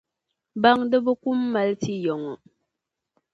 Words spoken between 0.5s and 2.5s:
Baŋdiba kum mali ti yaŋɔ.